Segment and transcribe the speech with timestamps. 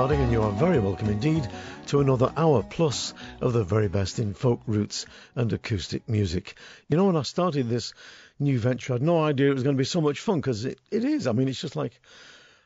[0.00, 1.46] Harding, and you are very welcome indeed
[1.88, 5.04] to another hour plus of the very best in folk roots
[5.34, 6.54] and acoustic music.
[6.88, 7.92] You know, when I started this
[8.38, 10.64] new venture, I had no idea it was going to be so much fun because
[10.64, 11.26] it, it is.
[11.26, 12.00] I mean, it's just like,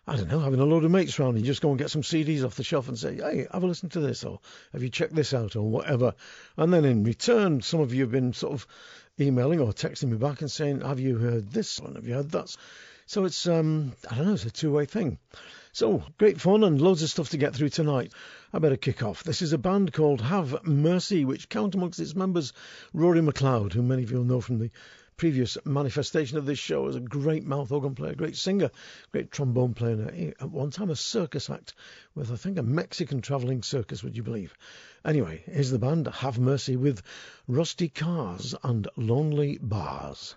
[0.07, 2.03] I don't know, having a load of mates around and just go and get some
[2.03, 4.39] CDs off the shelf and say, hey, have a listen to this, or
[4.73, 6.15] have you checked this out, or whatever.
[6.57, 8.65] And then in return, some of you have been sort of
[9.19, 11.97] emailing or texting me back and saying, have you heard this one?
[11.97, 12.55] Have you heard that?
[13.07, 15.19] So it's, um, I don't know, it's a two way thing.
[15.75, 18.13] So, great fun and loads of stuff to get through tonight.
[18.53, 19.25] I better kick off.
[19.25, 22.53] This is a band called Have Mercy, which count amongst its members
[22.93, 24.71] Rory McLeod, who many of you will know from the
[25.17, 28.71] previous manifestation of this show as a great mouth organ player, great singer,
[29.11, 31.75] great trombone player, at one time a circus act
[32.15, 34.55] with, I think, a Mexican travelling circus, would you believe?
[35.05, 37.03] Anyway, here's the band Have Mercy with
[37.49, 40.37] Rusty Cars and Lonely Bars.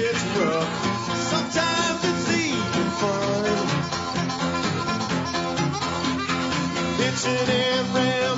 [0.00, 0.72] it's rough.
[1.32, 3.44] Sometimes it's even fun.
[7.06, 8.37] It's an every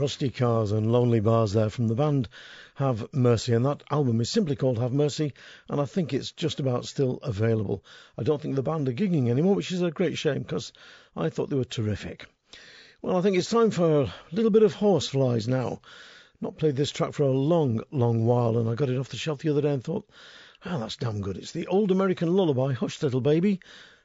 [0.00, 2.26] Rusty Cars and Lonely Bars there from the band
[2.76, 3.52] Have Mercy.
[3.52, 5.34] And that album is simply called Have Mercy,
[5.68, 7.84] and I think it's just about still available.
[8.16, 10.72] I don't think the band are gigging anymore, which is a great shame because
[11.14, 12.24] I thought they were terrific.
[13.02, 15.82] Well, I think it's time for a little bit of Horseflies now.
[16.40, 19.18] Not played this track for a long, long while, and I got it off the
[19.18, 20.08] shelf the other day and thought,
[20.64, 21.36] ah, oh, that's damn good.
[21.36, 23.60] It's the old American lullaby, Hush Little Baby.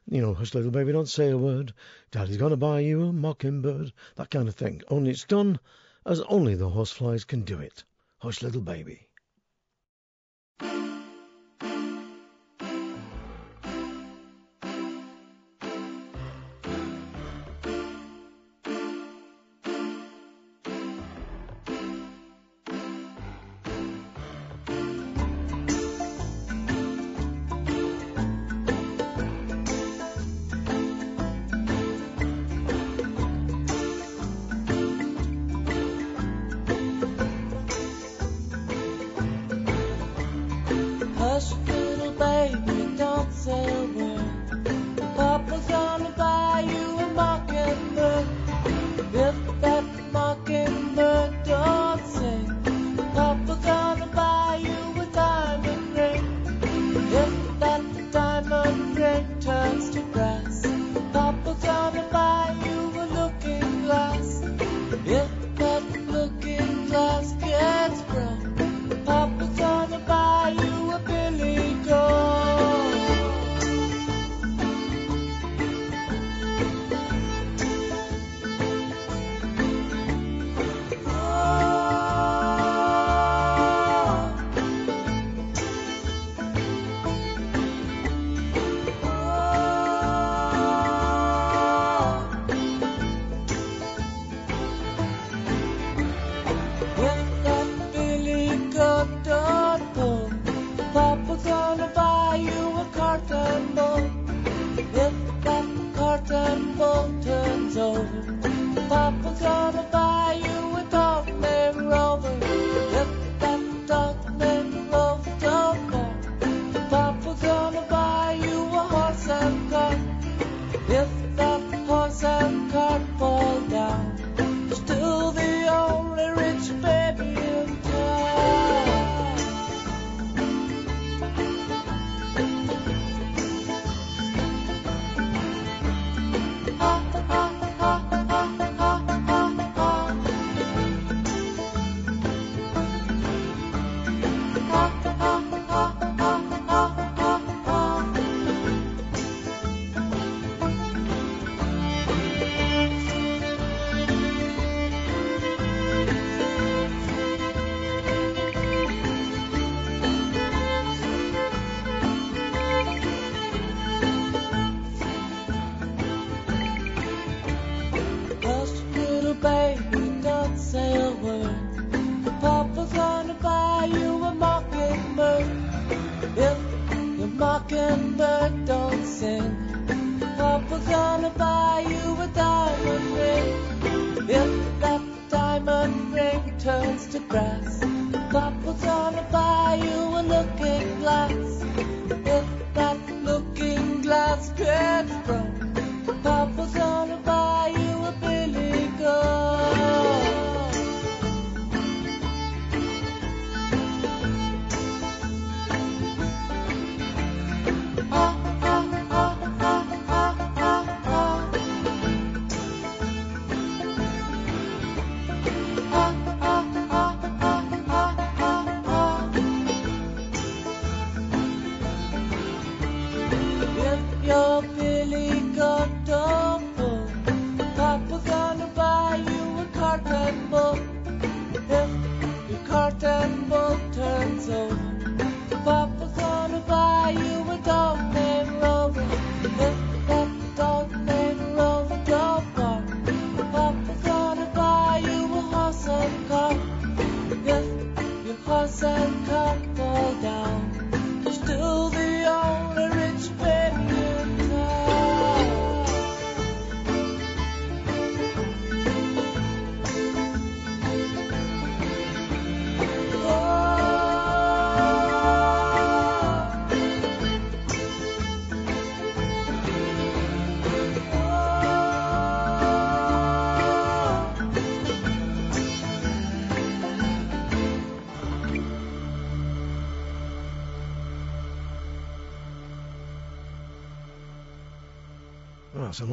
[0.08, 1.74] You know, hush little baby, don't say a word.
[2.12, 3.92] Daddy's gonna buy you a mockingbird.
[4.18, 4.84] That kind of thing.
[4.90, 5.58] Only it's done
[6.06, 7.84] as only the horseflies can do it.
[8.20, 9.10] Hush, little baby.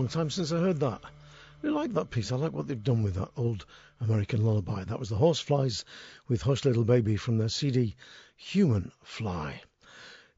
[0.02, 1.00] Long time since I heard that.
[1.04, 1.08] I
[1.62, 2.32] really like that piece.
[2.32, 3.66] I like what they've done with that old
[4.00, 4.82] American lullaby.
[4.82, 5.84] That was the Horseflies
[6.26, 7.94] with Hush Little Baby from their CD
[8.34, 9.62] Human Fly.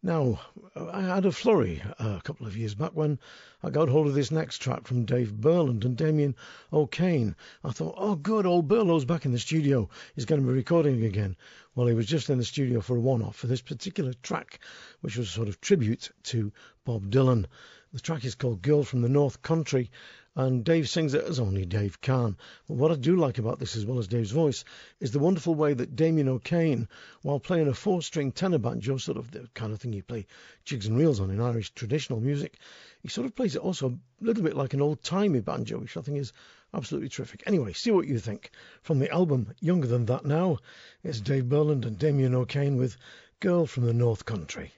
[0.02, 0.38] Now,
[0.76, 3.18] I had a flurry uh, a couple of years back when
[3.62, 6.36] I got hold of this next track from Dave Burland and Damien
[6.70, 7.34] O'Kane.
[7.64, 9.88] I thought, oh, good, old Burlow's back in the studio.
[10.14, 11.36] He's going to be recording again.
[11.74, 14.58] Well, he was just in the studio for a one off for this particular track,
[15.00, 16.52] which was a sort of tribute to
[16.84, 17.46] Bob Dylan.
[17.94, 19.88] The track is called Girl from the North Country,
[20.34, 22.36] and Dave sings it as only Dave can.
[22.66, 24.64] But what I do like about this, as well as Dave's voice,
[24.98, 26.88] is the wonderful way that Damien O'Kane,
[27.22, 30.26] while playing a four string tenor banjo, sort of the kind of thing you play
[30.64, 32.58] jigs and reels on in Irish traditional music,
[33.00, 35.96] he sort of plays it also a little bit like an old timey banjo, which
[35.96, 36.32] I think is
[36.74, 37.44] absolutely terrific.
[37.46, 38.50] Anyway, see what you think.
[38.82, 40.58] From the album Younger Than That Now,
[41.04, 42.96] it's Dave Burland and Damien O'Kane with
[43.38, 44.72] Girl from the North Country.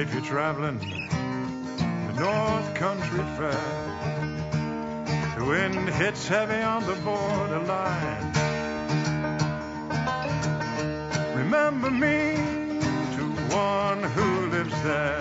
[0.00, 3.52] If you're traveling the North Country Fair.
[5.36, 8.32] The wind hits heavy on the borderline.
[11.36, 12.36] Remember me
[13.16, 15.20] to one who lives there.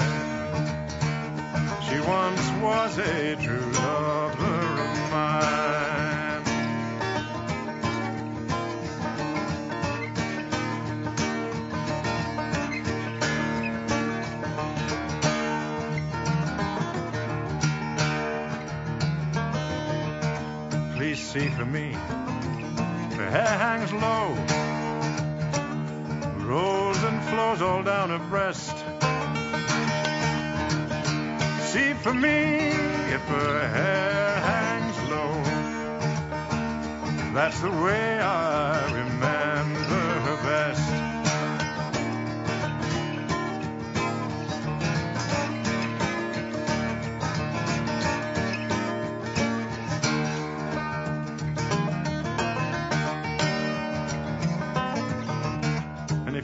[1.90, 6.09] She once was a true lover of mine.
[21.34, 21.92] See for me.
[21.92, 24.34] Her hair hangs low,
[26.44, 28.76] rolls and flows all down her breast.
[31.72, 32.70] See for me
[33.16, 35.34] if her hair hangs low.
[37.36, 41.09] That's the way I remember her best.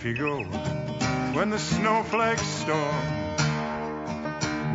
[0.05, 0.43] You go
[1.33, 3.05] when the snowflakes storm,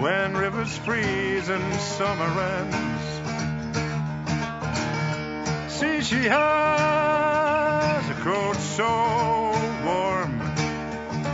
[0.00, 3.04] when rivers freeze and summer ends,
[5.72, 9.52] see she has a coat so
[9.84, 10.40] warm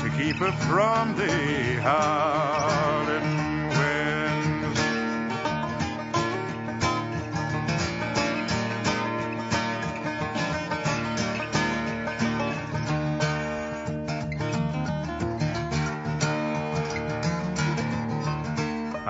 [0.02, 2.65] to keep her from the howling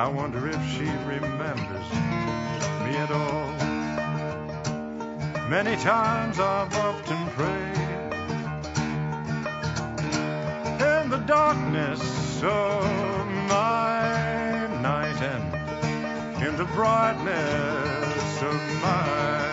[0.07, 1.91] I wonder if she remembers
[2.85, 3.51] me at all.
[5.49, 8.13] Many times I've often prayed
[10.81, 19.46] in the darkness of my night and in the brightness of my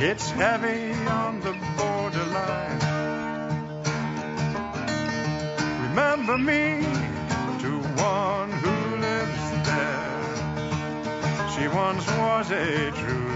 [0.00, 2.80] hits heavy on the borderline,
[5.88, 6.80] remember me
[7.60, 11.50] to one who lives there.
[11.52, 13.29] She once was a true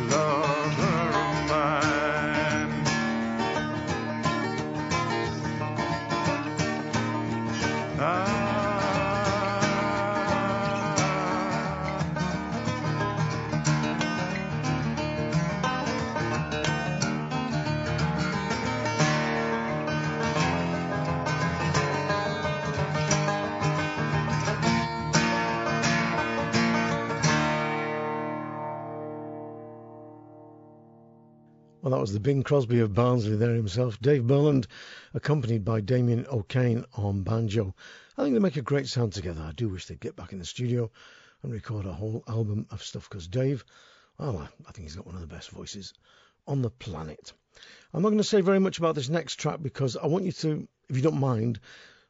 [32.04, 34.66] was the Bing Crosby of Barnsley there himself, Dave Burland,
[35.14, 37.74] accompanied by Damien O'Kane on banjo.
[38.18, 39.40] I think they make a great sound together.
[39.40, 40.90] I do wish they'd get back in the studio
[41.42, 43.64] and record a whole album of stuff because Dave,
[44.18, 45.94] well, I I think he's got one of the best voices
[46.46, 47.32] on the planet.
[47.94, 50.32] I'm not going to say very much about this next track because I want you
[50.32, 51.58] to, if you don't mind,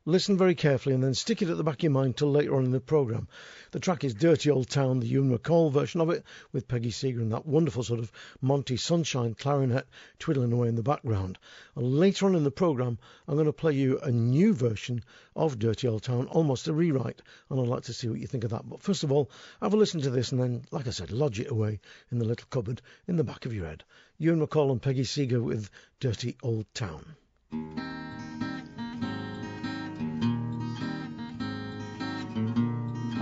[0.06, 2.54] listen very carefully and then stick it at the back of your mind till later
[2.56, 3.26] on in the programme.
[3.70, 7.20] The track is Dirty Old Town, the Ewan MacColl version of it, with Peggy Seeger
[7.20, 9.86] and that wonderful sort of Monty Sunshine clarinet
[10.18, 11.38] twiddling away in the background.
[11.74, 15.02] And later on in the programme, I'm going to play you a new version
[15.34, 18.44] of Dirty Old Town, almost a rewrite, and I'd like to see what you think
[18.44, 18.68] of that.
[18.68, 19.30] But first of all,
[19.62, 21.80] have a listen to this and then, like I said, lodge it away
[22.10, 23.84] in the little cupboard in the back of your head.
[24.18, 27.16] Ewan MacColl and Peggy Seeger with Dirty Old Town.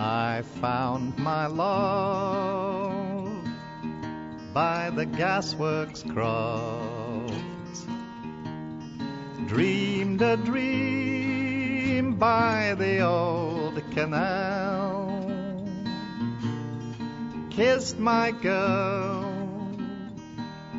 [0.05, 3.25] I found my love
[4.53, 7.33] by the gasworks croft.
[9.47, 15.65] Dreamed a dream by the old canal.
[17.51, 19.31] Kissed my girl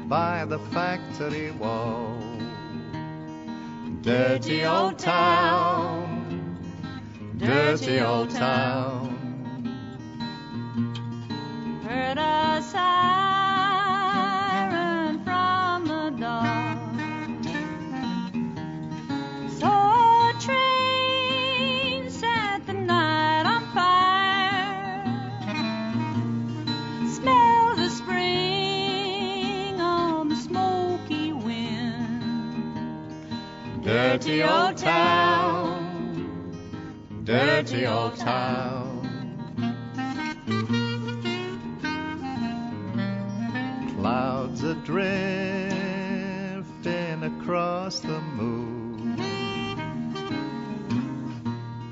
[0.07, 2.21] by the factory wall.
[4.01, 6.57] Dirty old town,
[7.37, 9.12] dirty old town.
[12.15, 14.03] A siren
[15.23, 17.41] from the dawn.
[19.49, 25.03] Saw a train set the night on fire.
[27.09, 32.73] Smell the spring on the smoky wind.
[33.83, 36.53] Dirty old town,
[37.23, 38.72] dirty old town.
[44.83, 45.73] Drifting
[47.23, 49.17] across the moon.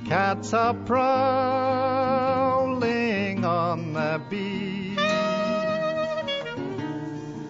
[0.05, 1.05] Cats are prowling
[3.45, 4.99] on the beach.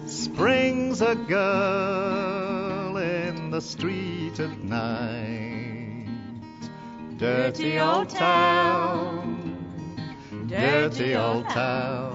[0.08, 6.06] Springs a girl in the street at night.
[7.16, 9.56] Dirty old town,
[10.46, 12.11] dirty old town.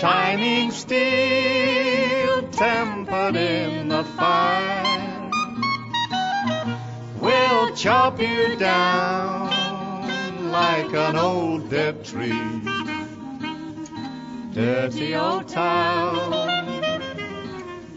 [0.00, 5.30] Shining steel tempered in the fire,
[7.20, 9.50] will chop you down
[10.50, 12.62] like an old dead tree.
[14.52, 16.30] Dirty old town,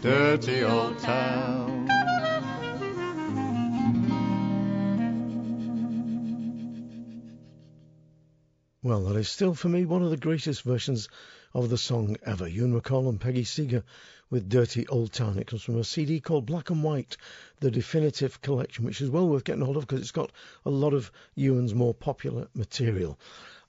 [0.02, 1.49] dirty old town.
[9.20, 11.10] Is still for me one of the greatest versions
[11.52, 12.48] of the song ever.
[12.48, 13.84] Ewan MacColl and Peggy Seeger
[14.30, 15.36] with Dirty Old Town.
[15.36, 17.18] It comes from a CD called Black and White,
[17.58, 20.32] the definitive collection, which is well worth getting hold of because it's got
[20.64, 23.18] a lot of Ewan's more popular material.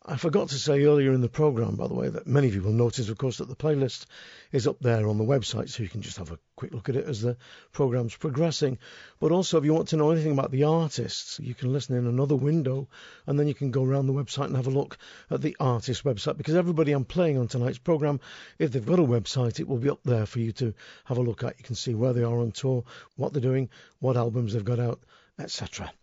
[0.04, 2.64] I forgot to say earlier in the programme, by the way, that many of you
[2.64, 4.08] will notice, of course, that the playlist
[4.52, 6.96] is up there on the website, so you can just have a quick look at
[6.96, 7.38] it as the
[7.72, 8.80] programme's progressing.
[9.20, 12.08] But also, if you want to know anything about the artists, you can listen in
[12.08, 12.90] another window,
[13.28, 14.98] and then you can go around the website and have a look
[15.30, 16.36] at the artist website.
[16.36, 18.22] Because everybody I'm playing on tonight's programme,
[18.58, 20.74] if they've got a website, it will be up there for you to
[21.06, 21.60] have a look at.
[21.60, 22.86] You can see where they are on tour,
[23.18, 25.00] what they're doing, what albums they've got out,
[25.38, 25.94] etc.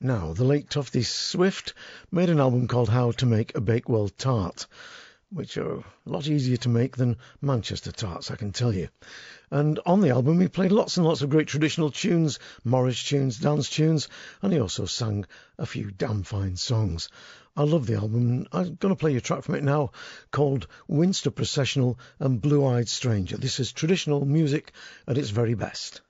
[0.00, 1.74] Now, the late Tufty Swift
[2.12, 4.68] made an album called How to Make a Bakewell Tart,
[5.28, 8.90] which are a lot easier to make than Manchester tarts, I can tell you.
[9.50, 13.38] And on the album, he played lots and lots of great traditional tunes, Morris tunes,
[13.38, 14.08] dance tunes,
[14.40, 15.26] and he also sang
[15.58, 17.08] a few damn fine songs.
[17.56, 18.46] I love the album.
[18.52, 19.90] I'm going to play you a track from it now
[20.30, 23.36] called Winster Processional and Blue Eyed Stranger.
[23.36, 24.70] This is traditional music
[25.08, 26.02] at its very best.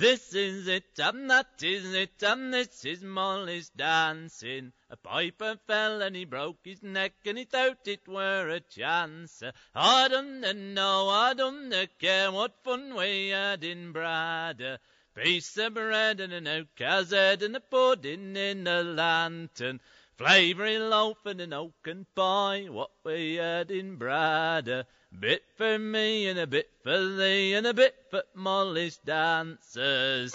[0.00, 4.72] This is it, and that is it, and this is Molly's dancing.
[4.88, 9.42] A piper fell and he broke his neck, and he thought it were a chance.
[9.74, 14.80] I don't know, I don't care what fun we had in Brad.
[15.14, 19.82] Piece of bread and an oak head and a pudding in a lantern.
[20.20, 24.84] Flavoury loaf and an oaken pie, what we had in Brad.
[25.18, 30.34] Bit for me and a bit for thee and a bit for Molly's dancers.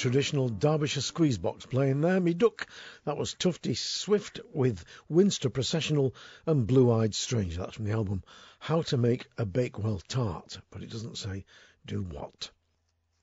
[0.00, 2.20] Traditional Derbyshire squeeze box playing there.
[2.20, 2.66] Me duck.
[3.04, 6.14] That was Tufty Swift with Winster Processional
[6.46, 7.58] and Blue Eyed Stranger.
[7.58, 8.24] That's from the album
[8.60, 11.44] How to Make a Bakewell Tart, but it doesn't say
[11.84, 12.50] do what.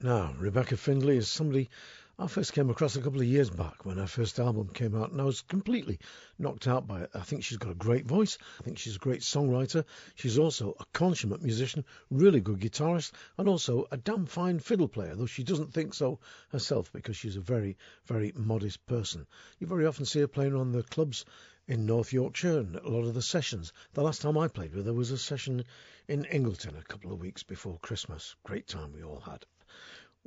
[0.02, 1.72] Now, Rebekah Findlay is somebody
[2.20, 5.12] I first came across a couple of years back when her first album came out,
[5.12, 6.00] and I was completely
[6.40, 7.12] knocked out by it.
[7.14, 8.40] I think she's got a great voice.
[8.60, 9.86] I think she's a great songwriter.
[10.16, 15.14] She's also a consummate musician, really good guitarist, and also a damn fine fiddle player,
[15.14, 19.28] though she doesn't think so herself because she's a very, very modest person.
[19.60, 21.24] You very often see her playing on the clubs
[21.68, 23.74] in North Yorkshire and a lot of the sessions.
[23.94, 25.66] The last time I played with her was a session
[26.08, 28.36] in Ingleton a couple of weeks before Christmas.
[28.44, 29.46] Great time we all had.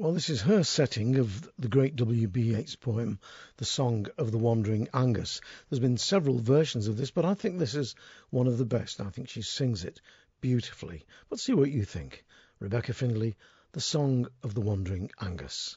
[0.00, 2.40] Well, this is her setting of the great W.B.
[2.40, 3.18] Yeats poem,
[3.58, 5.42] The Song of the Wandering Aengus.
[5.68, 7.94] There's been several versions of this, but I think this is
[8.30, 9.02] one of the best.
[9.02, 10.00] I think she sings it
[10.40, 11.04] beautifully.
[11.28, 12.24] But see what you think.
[12.60, 13.36] Rebekah Findlay,
[13.72, 15.76] The Song of the Wandering Aengus.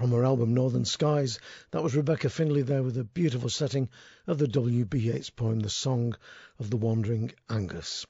[0.00, 1.38] Album Northern Skies.
[1.72, 3.90] That was Rebekah Findlay there with a beautiful setting
[4.26, 4.98] of the W.B.
[4.98, 6.16] Yeats poem The Song
[6.58, 8.06] of the Wandering Aengus.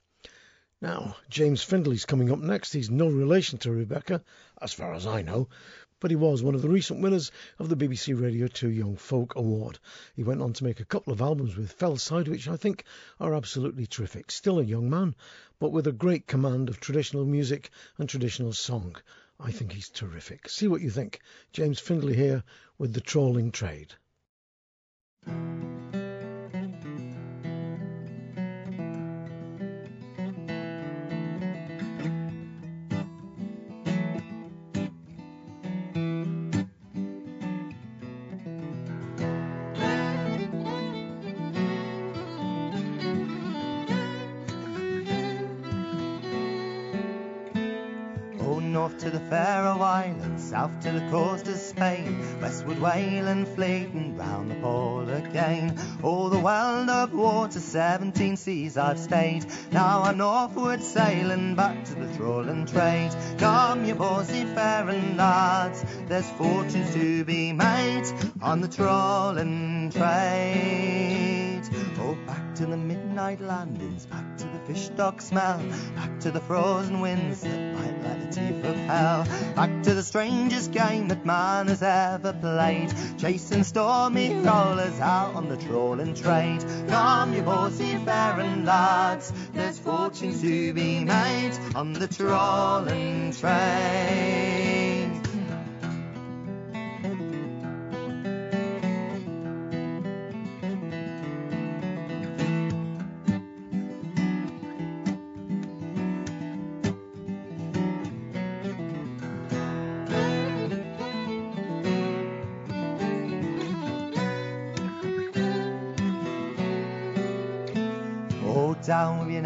[0.80, 2.72] Now, James Findlay's coming up next.
[2.72, 4.22] He's no relation to Rebekah,
[4.62, 5.48] as far as I know,
[5.98, 9.34] but he was one of the recent winners of the BBC Radio 2 Young Folk
[9.34, 9.80] Award.
[10.14, 12.84] He went on to make a couple of albums with Fellside, which I think
[13.18, 14.30] are absolutely terrific.
[14.30, 15.16] Still a young man,
[15.58, 18.94] but with a great command of traditional music and traditional song.
[19.42, 20.48] I think he's terrific.
[20.48, 21.20] See what you think.
[21.52, 22.44] James Findlay here
[22.78, 23.94] with The Trawling Trade.
[50.50, 55.78] South to the coast of Spain, westward whaling fleeting round the pole again.
[56.02, 59.46] All the world of water, seventeen seas I've stayed.
[59.70, 63.12] Now I'm northward sailing back to the trawling trade.
[63.38, 68.10] Come, you seafaring lads, there's fortunes to be made
[68.42, 71.62] on the trawling trade.
[72.00, 75.62] Oh, back to the midnight landings, back to the fish stock smell,
[75.96, 79.24] back to the frozen winds that bite like the teeth of hell,
[79.56, 85.48] back to the strangest game that man has ever played, chasing stormy rollers out on
[85.48, 86.62] the trawling trade.
[86.86, 94.79] Come, you poor seafaring lads, there's fortunes to be made on the trawling trade.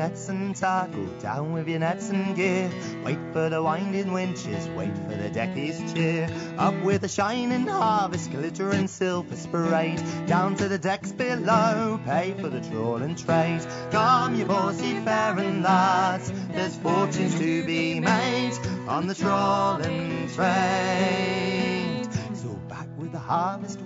[0.04, 2.70] Nets and tackle, down with your nets and gear.
[3.04, 6.28] Wait for the winding winches, wait for the deckies cheer.
[6.58, 10.02] Up with the shining harvest, glittering silver parade.
[10.26, 13.66] Down to the decks below, pay for the trawling trade.
[13.92, 22.08] Come, you poor seafaring lads, there's fortunes to be made on the trawling trade.
[22.34, 23.80] So back with the harvest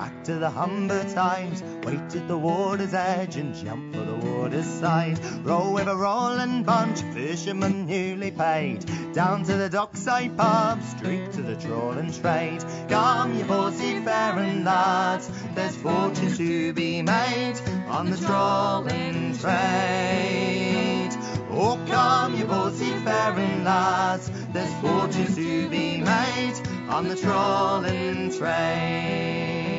[0.00, 1.62] back to the humber times.
[1.84, 5.18] Wait at the water's edge and jump for the water's side.
[5.44, 8.82] Row with a rolling bunch, fishermen newly paid.
[9.12, 12.64] Down to the dockside pub, streak to the trawling trade.
[12.88, 21.10] Come, you poor seafaring lads, there's fortunes to be made on the trawling trade.
[21.52, 26.58] Oh, come, you poor seafaring lads, there's fortunes to be made
[26.88, 29.69] on the trawling trade.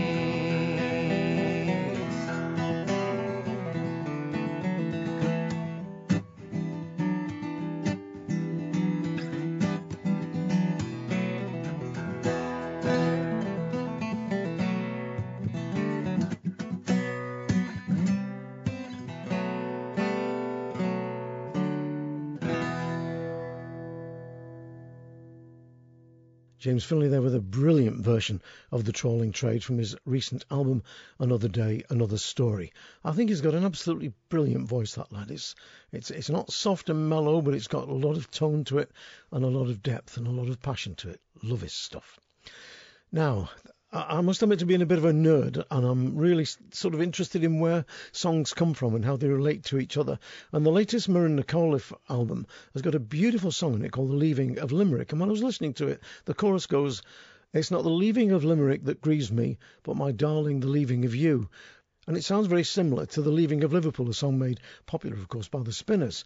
[26.61, 28.39] James Findlay there with a brilliant version
[28.71, 30.83] of The Trawling Trade from his recent album
[31.17, 32.71] Another Day, Another Story.
[33.03, 35.31] I think he's got an absolutely brilliant voice, that lad.
[35.31, 35.55] It's,
[35.91, 38.91] it's, it's not soft and mellow, but it's got a lot of tone to it
[39.31, 41.19] and a lot of depth and a lot of passion to it.
[41.41, 42.19] Love his stuff.
[43.11, 43.49] Now,
[43.93, 47.01] I must admit to being a bit of a nerd, and I'm really sort of
[47.01, 50.17] interested in where songs come from and how they relate to each other.
[50.53, 54.11] And the latest Muireann Nic Amhlaoibh album has got a beautiful song in it called
[54.11, 55.11] The Leaving of Limerick.
[55.11, 57.01] And when I was listening to it, the chorus goes,
[57.53, 61.13] It's not the leaving of Limerick that grieves me, but my darling, the leaving of
[61.13, 61.49] you.
[62.07, 65.27] And it sounds very similar to The Leaving of Liverpool, a song made popular, of
[65.27, 66.23] course, by the Spinners.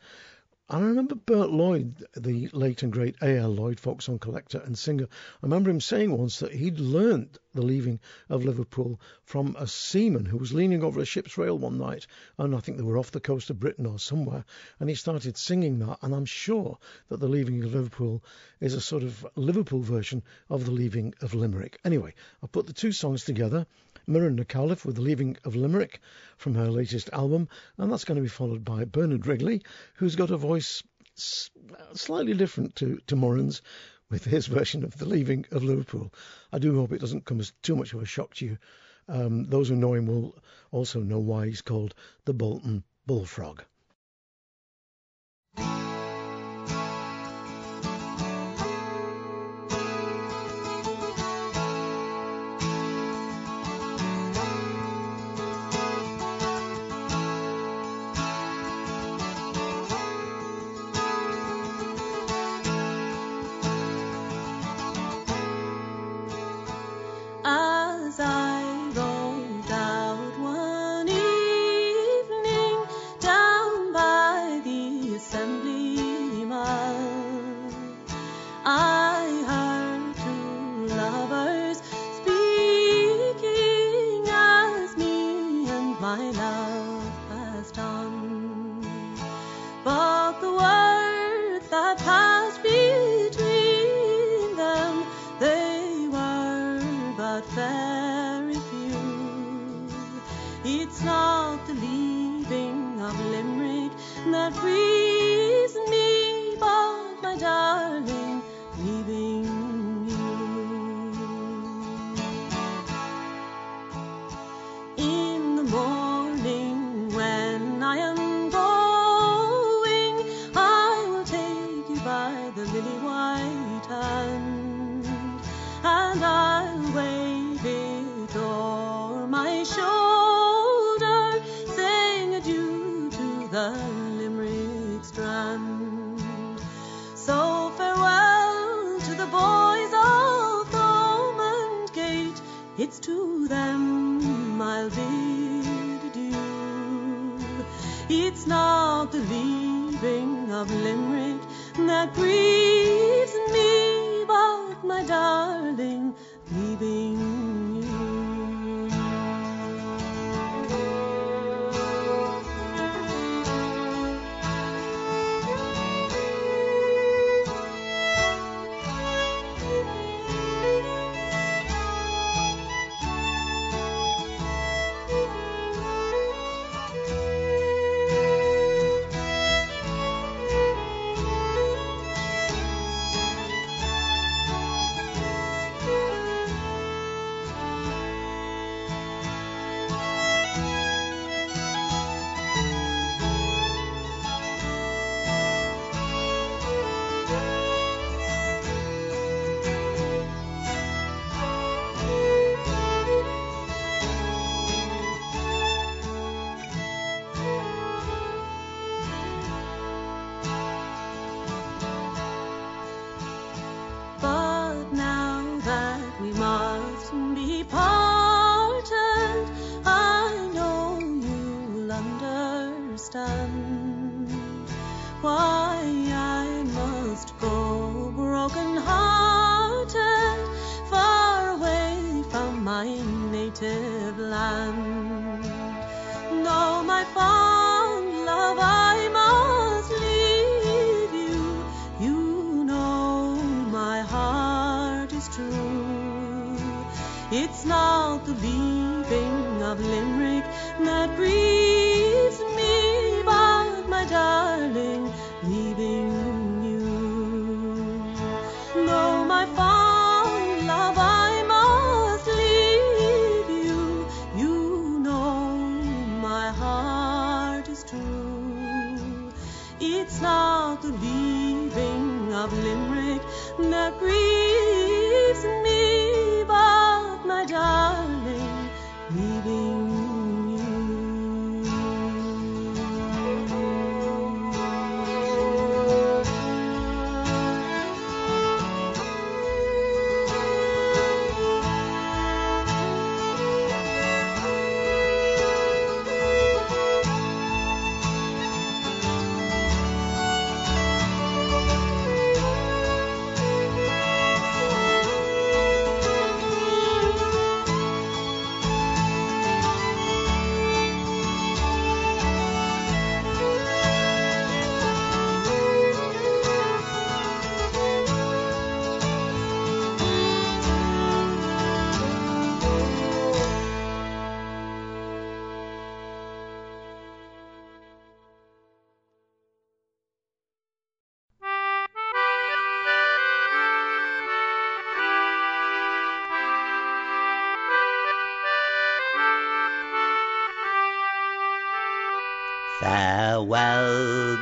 [0.68, 3.52] I remember Bert Lloyd, the late and great A.L.
[3.52, 5.04] Lloyd, folk song collector and singer.
[5.04, 8.00] I remember him saying once that he'd learnt the leaving
[8.30, 12.08] of Liverpool from a seaman who was leaning over a ship's rail one night,
[12.40, 14.44] and I think they were off the coast of Britain or somewhere,
[14.80, 16.00] and he started singing that.
[16.02, 18.24] And I'm sure that the leaving of Liverpool
[18.60, 21.80] is a sort of Liverpool version of the leaving of Limerick.
[21.86, 23.68] Anyway, I put the two songs together.
[24.08, 26.00] Muireann Nic Amhlaoibh with The Leaving of Limerick
[26.38, 29.64] from her latest album, and that's going to be followed by Bernard Wrigley,
[29.96, 30.84] who's got a voice
[31.16, 33.62] slightly different to, to Muireann's
[34.10, 36.14] with his version of The Leaving of Liverpool.
[36.52, 38.58] I do hope it doesn't come as too much of a shock to you.
[39.08, 40.38] Um, those who know him will
[40.72, 43.64] also know why he's called the Bolton Bullfrog.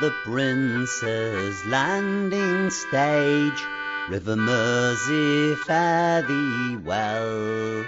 [0.04, 3.64] the Prince's Landing stage,
[4.10, 7.86] River Mersey, fare thee well.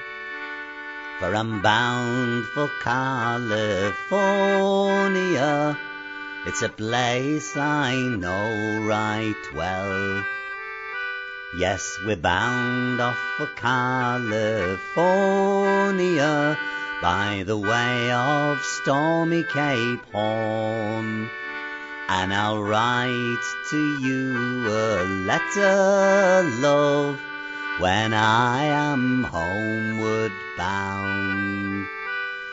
[1.19, 3.99] For I'm bound for California,
[6.47, 10.25] it's a place I know right well.
[11.59, 14.57] Yes, we're bound off for California
[17.03, 21.29] by the way of stormy Cape Horn.
[22.09, 27.21] And I'll write to you a letter, love,
[27.81, 31.87] when I am homeward bound.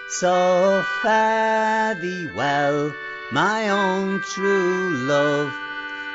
[0.08, 2.94] So fare thee well,
[3.32, 5.54] my own true love,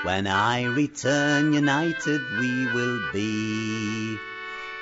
[0.02, 4.18] when I return united we will be.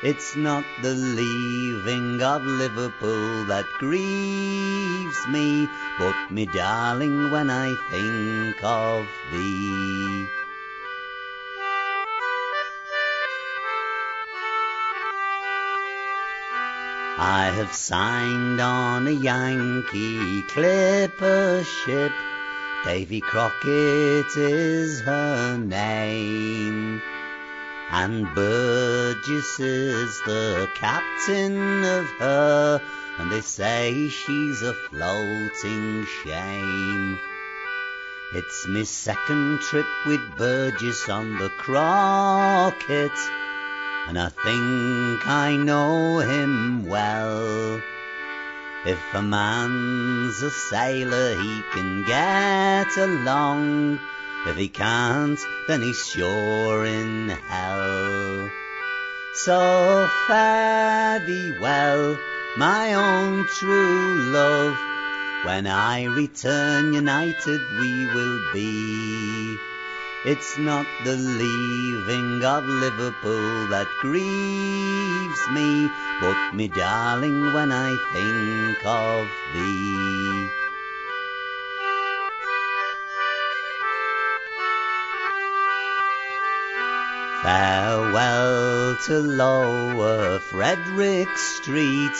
[0.03, 5.67] It's not the leaving of Liverpool that grieves me,
[5.99, 10.29] but me darling when I think of thee.
[17.19, 22.13] I have signed on a Yankee clipper ship.
[22.85, 27.01] Davy Crockett is her name.
[27.91, 32.81] And Burgess is the captain of her,
[33.19, 37.19] and they say she's a floating shame.
[38.35, 43.17] It's me second trip with Burgess on the Crockett,
[44.09, 47.81] and I think I know him well.
[48.85, 54.01] If a man's a sailor, he can get along.
[54.47, 58.49] If he can't, then he's sure in hell.
[59.35, 62.17] So fare thee well,
[62.57, 64.77] my own true love.
[65.45, 69.59] When I return united we will be.
[70.25, 75.91] It's not the leaving of Liverpool that grieves me,
[76.21, 80.66] but me darling when I think of thee.
[87.47, 92.19] Farewell to Lower Frederick Street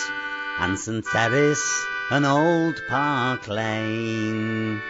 [0.57, 4.81] and St Terrace and Old Park Lane.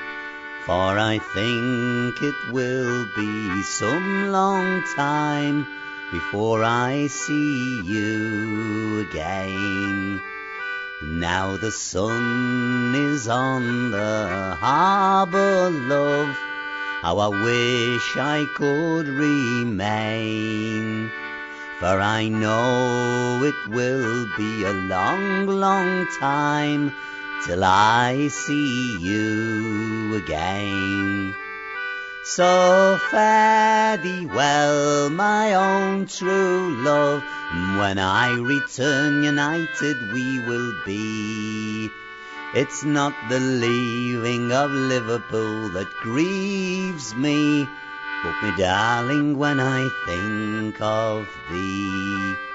[0.68, 5.66] For I think it will be some long time
[6.12, 10.22] before I see you again.
[11.02, 16.38] Now the sun is on the harbour, love.
[17.02, 21.12] How I wish I could remain.
[21.80, 26.92] For I know it will be a long, long time
[27.46, 31.36] till I see you again.
[32.24, 37.22] So fare thee well, my own true love.
[37.78, 41.92] When I return united we will be.
[42.54, 47.68] It's not the leaving of Liverpool that grieves me,
[48.24, 52.47] but me darling when I think of thee.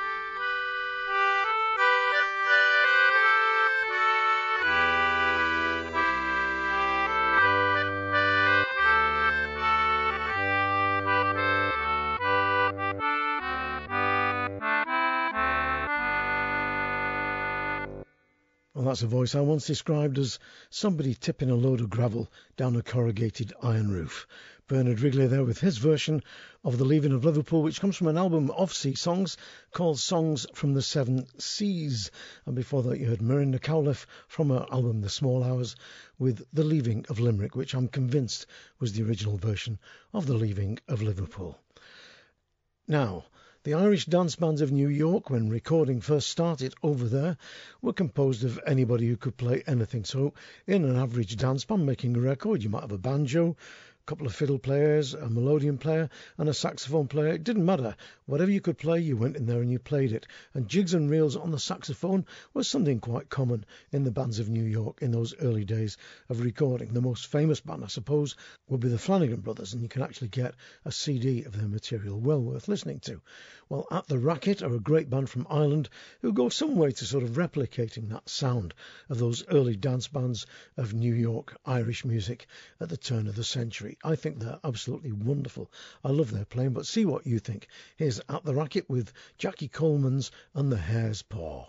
[18.93, 20.39] That's a voice I once described as
[20.69, 24.27] somebody tipping a load of gravel down a corrugated iron roof.
[24.67, 26.23] Bernard Wrigley there with his version
[26.63, 29.39] of The Leaving of Liverpool, which comes from an album of sea songs
[29.71, 32.11] called Songs from the Seven Seas.
[32.45, 35.75] And before that, you heard Muireann Nic Amhlaoibh from her album The Small Hours
[36.19, 38.45] with The Leaving of Limerick, which I'm convinced
[38.79, 39.79] was the original version
[40.13, 41.59] of The Leaving of Liverpool.
[42.87, 43.25] Now,
[43.65, 47.37] the Irish dance bands of New York, when recording first started over there,
[47.81, 50.05] were composed of anybody who could play anything.
[50.05, 50.35] So,
[50.67, 53.57] in an average dance band making a record, you might have a banjo,
[54.03, 57.29] a couple of fiddle players, a melodeon player, and a saxophone player.
[57.29, 57.95] It didn't matter.
[58.27, 60.27] Whatever you could play, you went in there and you played it.
[60.55, 64.49] And jigs and reels on the saxophone was something quite common in the bands of
[64.49, 65.99] New York in those early days
[66.29, 66.93] of recording.
[66.93, 68.35] The most famous band, I suppose,
[68.69, 72.19] would be the Flanagan Brothers, and you can actually get a CD of their material
[72.19, 73.21] well worth listening to.
[73.69, 75.89] Well, At the Racket are a great band from Ireland
[76.21, 78.75] who go some way to sort of replicating that sound
[79.09, 80.47] of those early dance bands
[80.77, 82.47] of New York Irish music
[82.81, 83.92] at the turn of the century.
[84.05, 85.71] I think they're absolutely wonderful.
[86.05, 87.69] I love their playing, but see what you think.
[87.97, 91.67] Here's At the Racket with Jackie Coleman's and the Hare's Paw.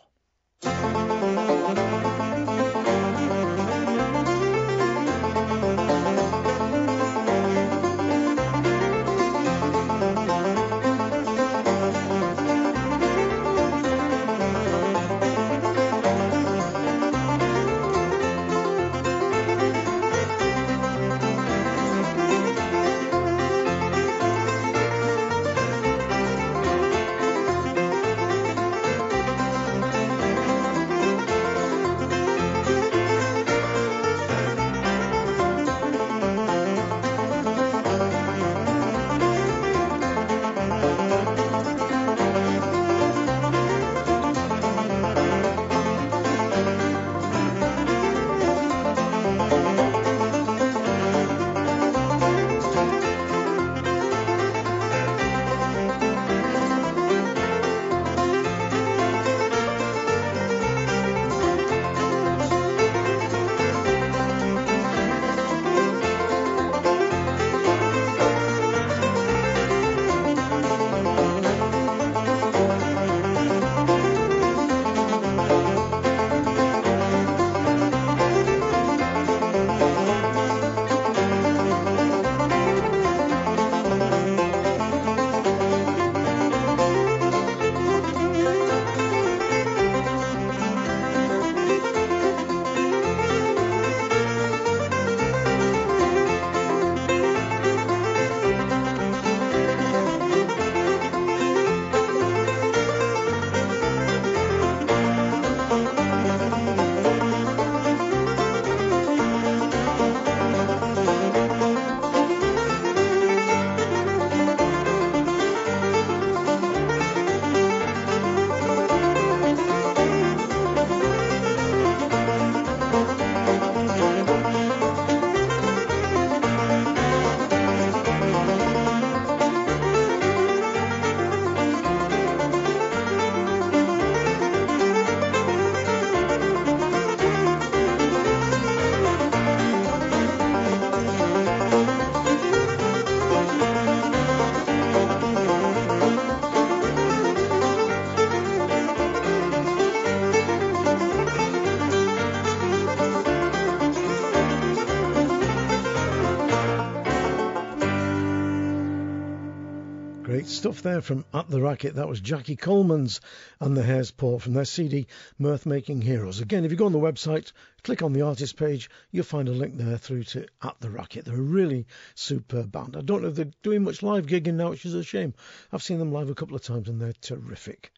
[160.33, 161.93] Great stuff there from At the Racket.
[161.93, 163.21] That was Jackie Coleman's
[163.59, 165.05] and the Hare's Paw from their CD
[165.37, 166.41] Mirth Making Heroes.
[166.41, 167.51] Again, if you go on the website,
[167.83, 171.25] click on the artist page, you'll find a link there through to At the Racket.
[171.25, 172.97] They're a really superb band.
[172.97, 175.35] I don't know if they're doing much live gigging now, which is a shame.
[175.71, 177.91] I've seen them live a couple of times and they're terrific.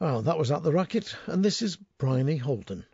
[0.00, 2.86] Well, that was At the Racket, and this is Bryony Holden.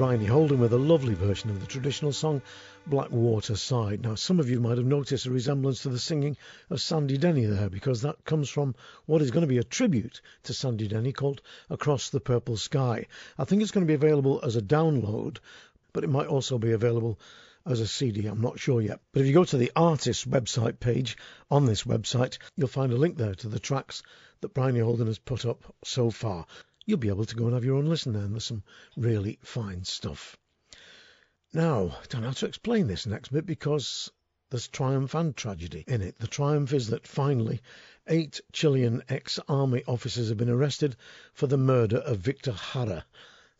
[0.00, 2.40] Bryony Holden with a lovely version of the traditional song
[2.88, 4.00] Blackwaterside.
[4.00, 6.38] Now, some of you might have noticed a resemblance to the singing
[6.70, 8.74] of Sandy Denny there because that comes from
[9.04, 13.08] what is going to be a tribute to Sandy Denny called Across the Purple Sky.
[13.36, 15.36] I think it's going to be available as a download,
[15.92, 17.18] but it might also be available
[17.66, 18.26] as a CD.
[18.26, 19.00] I'm not sure yet.
[19.12, 21.18] But if you go to the artist's website page
[21.50, 24.02] on this website, you'll find a link there to the tracks
[24.40, 26.46] that Bryony Holden has put up so far.
[26.90, 28.64] You'll be able to go and have your own listen there, and there's some
[28.96, 30.36] really fine stuff.
[31.52, 34.10] Now, I don't know how to explain this next bit because
[34.50, 36.18] there's triumph and tragedy in it.
[36.18, 37.60] The triumph is that finally
[38.08, 40.96] eight Chilean ex-army officers have been arrested
[41.32, 43.04] for the murder of Victor Jara.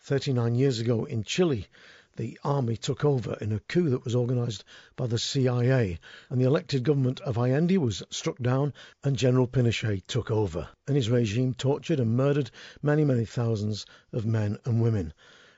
[0.00, 1.68] 39 years ago in Chile,
[2.16, 4.64] the army took over in a coup that was organized
[4.96, 5.98] by the CIA,
[6.28, 10.68] and the elected government of Allende was struck down, and General Pinochet took over.
[10.86, 12.50] And his regime tortured and murdered
[12.82, 15.14] many, many thousands of men and women.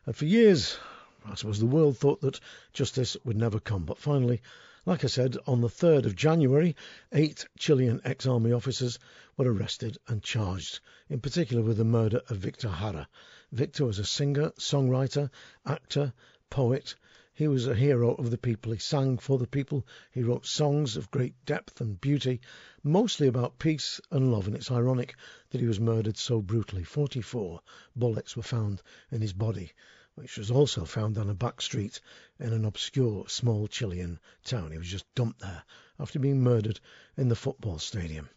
[0.06, 0.78] And for years,
[1.24, 2.40] I suppose the world thought that
[2.72, 3.84] justice would never come.
[3.84, 4.42] But finally,
[4.84, 6.74] like I said, on the 3rd of January,
[7.12, 8.98] eight Chilean ex army officers
[9.36, 13.08] were arrested and charged, in particular with the murder of Victor Jara.
[13.52, 15.30] Victor was a singer, songwriter,
[15.64, 16.12] actor,
[16.52, 16.94] poet.
[17.32, 18.72] He was a hero of the people.
[18.72, 19.86] He sang for the people.
[20.10, 22.42] He wrote songs of great depth and beauty,
[22.82, 24.46] mostly about peace and love.
[24.46, 25.16] And it's ironic
[25.48, 26.84] that he was murdered so brutally.
[26.84, 27.62] 44
[27.96, 29.72] bullets were found in his body
[30.14, 32.02] which was also found on a back street
[32.38, 34.70] in an obscure small Chilean town.
[34.70, 35.62] He was just dumped there
[35.98, 36.80] after being murdered
[37.16, 38.28] in the football stadium.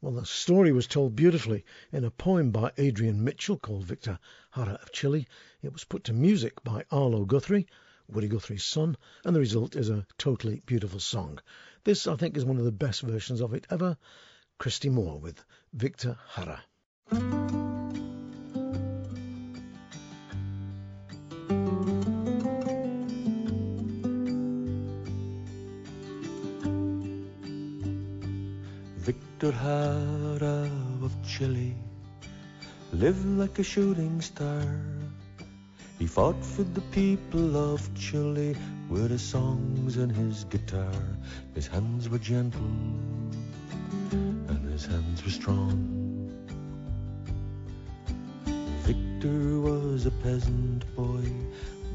[0.00, 4.18] Well, the story was told beautifully in a poem by Adrian Mitchell called Victor
[4.54, 5.26] Jara of Chile.
[5.62, 7.66] It was put to music by Arlo Guthrie,
[8.08, 11.40] Woody Guthrie's son, and the result is a totally beautiful song.
[11.84, 13.96] This, I think, is one of the best versions of it ever.
[14.58, 16.62] Christy Moore with Victor Jara.
[29.38, 30.70] Victor Jara
[31.02, 31.76] of Chile
[32.90, 34.64] lived like a shooting star.
[35.98, 38.56] He fought for the people of Chile
[38.88, 41.02] with his songs and his guitar.
[41.54, 42.72] His hands were gentle
[44.48, 46.32] and his hands were strong.
[48.84, 51.28] Victor was a peasant boy,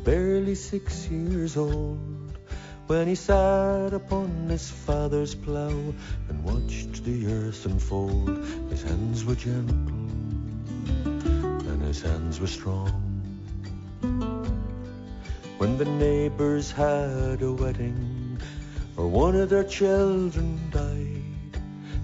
[0.03, 2.10] barely six years old
[2.91, 5.93] when he sat upon his father's plough
[6.27, 8.27] and watched the earth unfold.
[8.69, 10.09] His hands were gentle
[11.71, 12.91] and his hands were strong.
[15.57, 18.37] When the neighbors had a wedding
[18.97, 21.61] or one of their children died,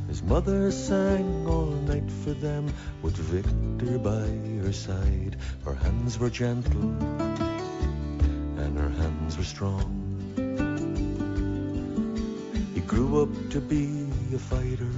[0.07, 4.25] his mother sang all night for them with Victor by
[4.65, 5.35] her side.
[5.65, 6.95] Her hands were gentle
[8.63, 9.96] and her hands were strong
[12.87, 14.89] grew up to be a fighter,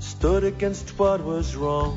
[0.00, 1.96] stood against what was wrong.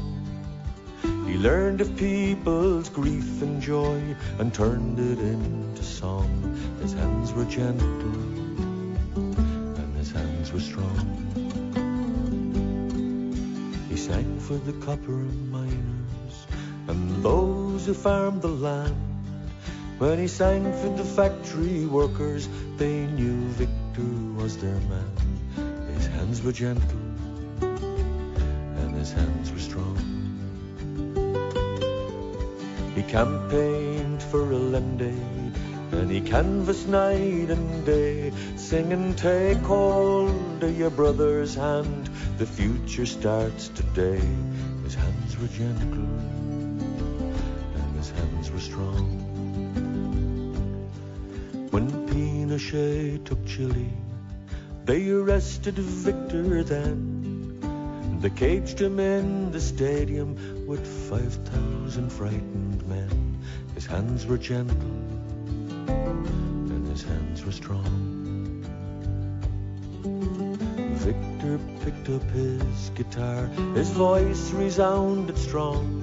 [1.26, 4.00] He learned of people's grief and joy
[4.38, 6.30] and turned it into song.
[6.82, 8.22] His hands were gentle
[9.82, 11.08] and his hands were strong.
[13.90, 16.36] He sang for the copper miners
[16.88, 18.96] and those who farmed the land.
[19.98, 22.48] When he sang for the factory workers,
[22.78, 25.12] they knew victory was their man.
[25.96, 27.00] His hands were gentle
[27.62, 29.98] and his hands were strong.
[32.96, 35.14] He campaigned for Allende
[35.92, 43.06] and he canvassed night and day, singing, Take hold of your brother's hand, the future
[43.06, 44.22] starts today.
[44.84, 46.41] His hands were gentle
[52.62, 53.92] Pinochet took Chile,
[54.86, 58.20] they arrested Victor then.
[58.22, 63.40] They caged him in the stadium with 5,000 frightened men.
[63.74, 64.78] His hands were gentle
[65.88, 68.64] and his hands were strong.
[70.98, 76.01] Victor picked up his guitar, his voice resounded strong.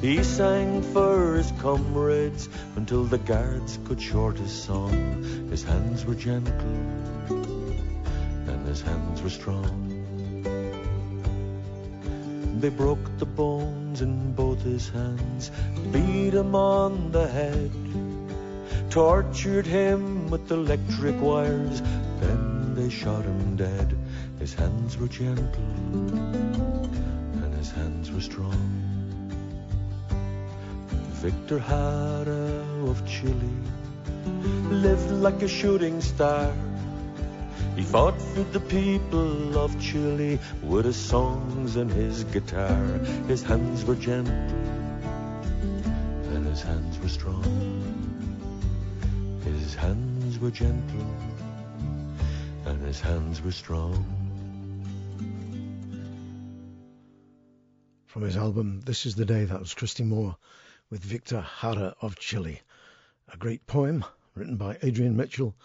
[0.00, 5.22] He sang for his comrades until the guards could short his song.
[5.50, 6.76] His hands were gentle
[8.46, 9.86] and his hands were strong.
[12.60, 15.50] They broke the bones in both his hands,
[15.92, 17.70] beat him on the head,
[18.90, 21.80] tortured him with electric wires,
[22.20, 23.96] then they shot him dead.
[24.38, 25.72] His hands were gentle
[27.42, 28.85] and his hands were strong.
[31.20, 33.56] Victor Jara of Chile
[34.70, 36.54] lived like a shooting star.
[37.74, 42.76] He fought for the people of Chile with his songs and his guitar.
[43.28, 44.34] His hands were gentle
[46.34, 47.42] and his hands were strong.
[49.42, 51.14] His hands were gentle
[52.66, 54.04] and his hands were strong.
[58.16, 59.44] from his album This Is the Day.
[59.44, 60.38] That was Christy Moore
[60.88, 62.62] with Victor Jara of Chile.
[63.28, 65.56] A great poem written by Adrian Mitchell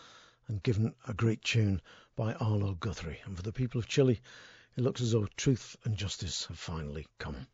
[0.48, 1.80] and given a great tune
[2.16, 3.20] by Arlo Guthrie.
[3.26, 4.20] And for the people of Chile,
[4.76, 7.48] it looks as though truth and justice have finally come.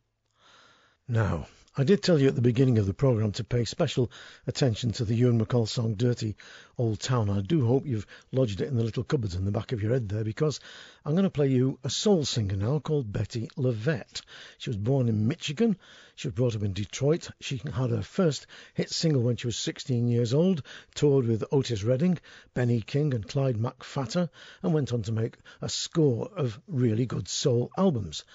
[1.09, 1.47] Now,
[1.77, 4.11] I did tell you at the beginning of the programme to pay special
[4.45, 6.35] attention to the Ewan MacColl song Dirty
[6.77, 7.29] Old Town.
[7.29, 9.93] I do hope you've lodged it in the little cupboards in the back of your
[9.93, 10.59] head there because
[11.05, 14.21] I'm going to play you a soul singer now called Bettye LaVette.
[14.57, 15.77] She was born in Michigan.
[16.15, 17.29] She was brought up in Detroit.
[17.39, 20.61] She had her first hit single when she was 16 years old,
[20.93, 22.19] toured with Otis Redding,
[22.53, 24.27] Benny King, and Clyde McPhatter,
[24.61, 28.25] and went on to make a score of really good soul albums.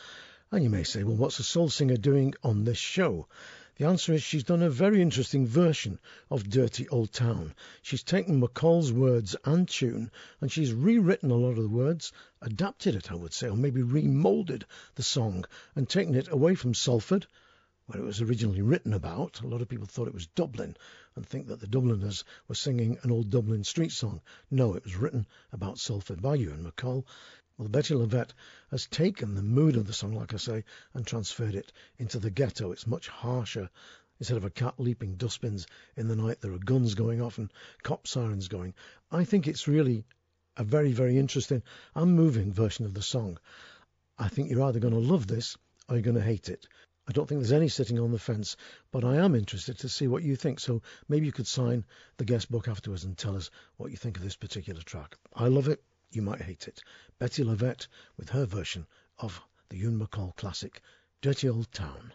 [0.53, 3.27] And you may say, well, what's a soul singer doing on this show?
[3.77, 5.99] The answer is she's done a very interesting version
[6.31, 7.55] of Dirty Old Town.
[7.81, 10.11] She's taken MacColl's words and tune
[10.43, 13.83] and she's rewritten a lot of the words, adapted it, I would say, or maybe
[13.83, 17.27] remoulded the song and taken it away from Salford,
[17.87, 19.41] where it was originally written about.
[19.41, 20.77] A lot of people thought it was Dublin
[21.17, 24.21] and think that the Dubliners were singing an old Dublin street song.
[24.51, 27.05] No, it was written about Salford by Ewan MacColl.
[27.59, 28.33] Well, Bettye LaVette
[28.71, 32.31] has taken the mood of the song, like I say, and transferred it into the
[32.31, 32.73] ghetto.
[32.73, 33.69] It's much harsher.
[34.19, 37.53] Instead of a cat leaping dustbins in the night, there are guns going off and
[37.83, 38.73] cop sirens going.
[39.11, 40.05] I think it's really
[40.57, 41.63] a very, very interesting
[41.95, 43.39] and moving version of the song.
[44.19, 45.57] I think you're either going to love this
[45.89, 46.67] or you're going to hate it.
[47.09, 48.57] I don't think there's any sitting on the fence,
[48.93, 50.61] but I am interested to see what you think.
[50.61, 51.85] So maybe you could sign
[52.17, 55.17] the guest book afterwards and tell us what you think of this particular track.
[55.35, 55.83] I love it.
[56.13, 56.83] You might hate it.
[57.19, 57.87] Bettye LaVette
[58.19, 58.87] with her version
[59.19, 59.41] of
[59.71, 60.83] the Ewan MacColl classic,
[61.23, 62.13] Dirty Old Town.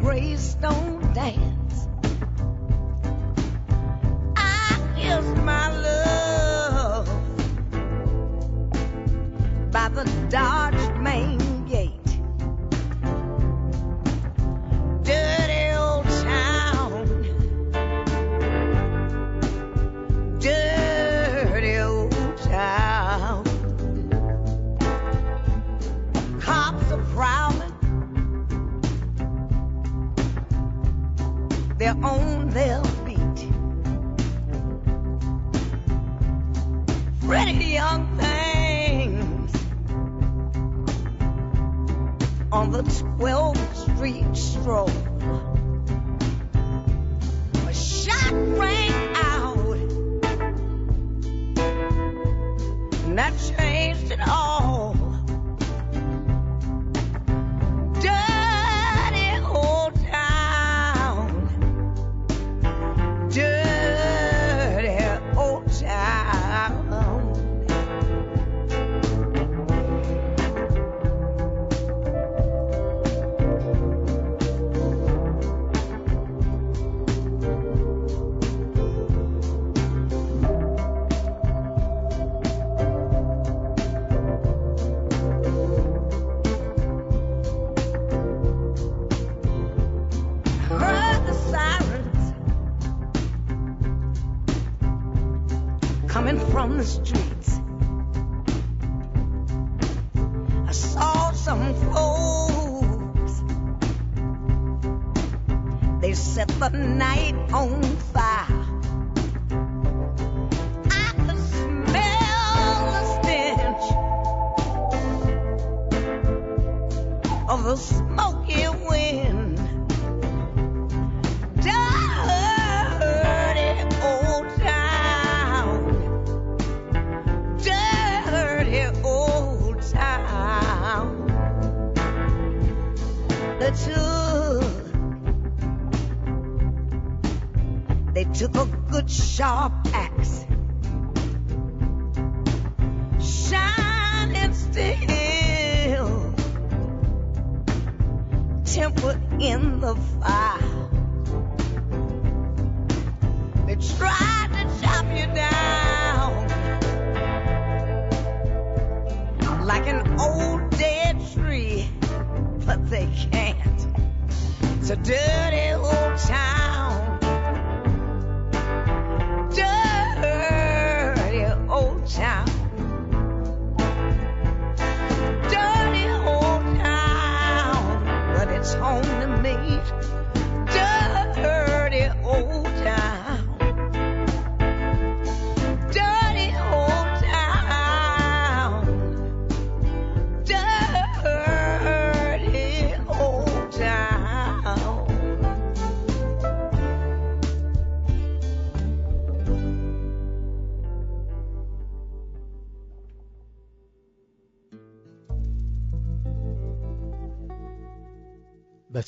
[0.00, 1.88] Greystone dance.
[4.36, 7.08] I kissed my love
[9.72, 10.67] by the Dodge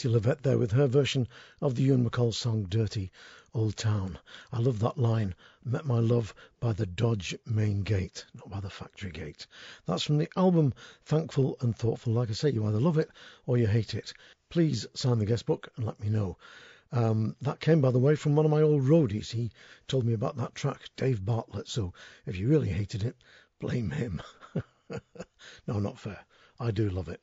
[0.01, 1.29] Bettye LaVette there with her version
[1.61, 3.13] of the Ewan MacColl song Dirty
[3.53, 4.19] Old Town.
[4.51, 5.35] I love that line.
[5.63, 9.47] Met my love by the Dodge main gate, not by the factory gate.
[9.85, 10.73] That's from the album
[11.05, 12.15] Thankful and Thoughtful.
[12.15, 13.11] Like I say, you either love it
[13.45, 14.15] or you hate it.
[14.49, 16.39] Please sign the guest book and let me know.
[16.93, 19.31] Um, that came, by the way, from one of my old roadies.
[19.31, 19.51] He
[19.87, 21.69] told me about that track, Dave Bartlett.
[21.69, 21.93] So
[22.25, 23.17] if you really hated it,
[23.59, 24.23] blame him.
[25.69, 26.25] no, not fair.
[26.59, 27.21] I do love it.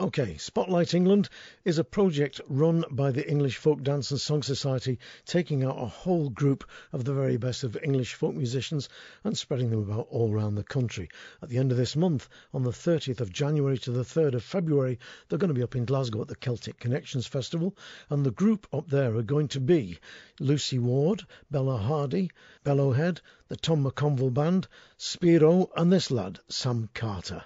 [0.00, 1.28] Okay, Spotlight England
[1.62, 5.84] is a project run by the English Folk Dance and Song Society, taking out a
[5.84, 8.88] whole group of the very best of English folk musicians
[9.24, 11.10] and spreading them about all around the country.
[11.42, 14.42] At the end of this month, on the 30th of January to the 3rd of
[14.42, 14.98] February,
[15.28, 17.76] they're going to be up in Glasgow at the Celtic Connections Festival,
[18.08, 19.98] and the group up there are going to be
[20.38, 22.30] Lucy Ward, Bella Hardy,
[22.64, 27.44] Bellowhead, the Tom McConville Band, Spiro, and this lad, Sam Carter.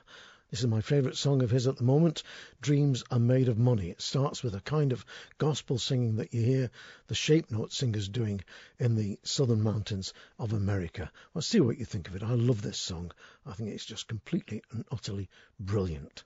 [0.55, 2.23] This is my favourite song of his at the moment.
[2.61, 3.91] Dreams are made of money.
[3.91, 5.05] It starts with a kind of
[5.37, 6.71] gospel singing that you hear
[7.09, 8.41] the shape note singers doing
[8.79, 11.11] in the southern mountains of America.
[11.33, 12.23] Well, see what you think of it.
[12.23, 13.11] I love this song.
[13.45, 15.29] I think it's just completely and utterly
[15.59, 16.23] brilliant.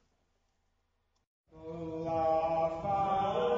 [1.56, 2.06] Oh,
[2.84, 3.57] oh.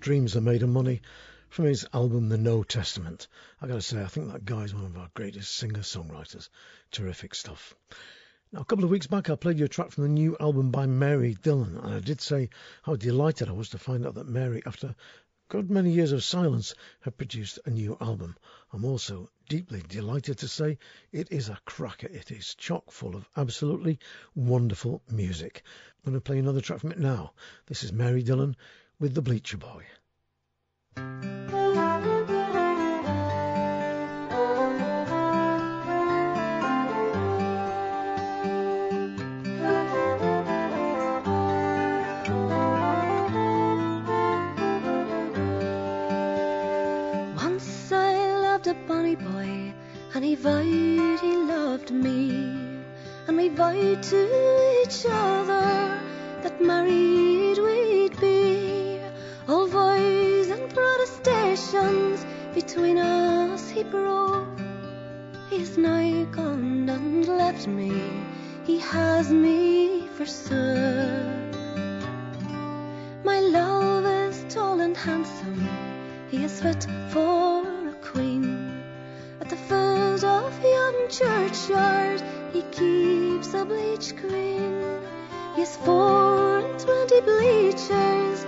[0.00, 1.02] Dreams Are Made of Money,
[1.48, 3.26] from his album The No Testament.
[3.60, 6.48] I gotta say, I think that guy's one of our greatest singer-songwriters.
[6.90, 7.74] Terrific stuff.
[8.52, 10.70] Now, a couple of weeks back, I played you a track from the new album
[10.70, 12.50] by Mary Dillon, and I did say
[12.82, 14.94] how delighted I was to find out that Mary, after
[15.48, 18.36] good many years of silence, had produced a new album.
[18.72, 20.78] I'm also deeply delighted to say
[21.10, 22.06] it is a cracker.
[22.06, 23.98] It is chock full of absolutely
[24.34, 25.62] wonderful music.
[26.04, 27.32] I'm going to play another track from it now.
[27.66, 28.56] This is Mary Dillon
[29.00, 29.84] with The Bleacher Boy.
[47.36, 49.72] Once I loved a bonny boy,
[50.14, 52.80] and he vowed he loved me,
[53.28, 56.00] and we vowed to each other
[56.42, 58.67] that married we'd be.
[59.48, 64.60] All vows and protestations between us he broke.
[65.48, 68.12] He's now gone and left me,
[68.66, 71.54] he has me for forsook.
[73.24, 75.66] My love is tall and handsome,
[76.30, 78.82] he is fit for a queen.
[79.40, 82.22] At the foot of yon churchyard,
[82.52, 85.00] he keeps a bleach green.
[85.54, 88.44] He has four and twenty bleachers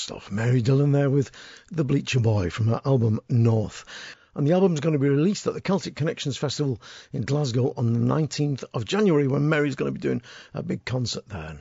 [0.00, 0.30] stuff.
[0.30, 1.30] Mary Dillon there with
[1.70, 3.84] The Bleacher Boy from her album North.
[4.34, 6.80] And the album's going to be released at the Celtic Connections Festival
[7.12, 10.22] in Glasgow on the 19th of January when Mary's going to be doing
[10.54, 11.60] a big concert there.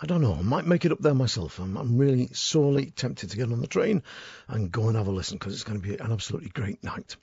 [0.00, 1.58] I don't know, I might make it up there myself.
[1.58, 4.02] I'm, I'm really sorely tempted to get on the train
[4.48, 7.16] and go and have a listen because it's going to be an absolutely great night.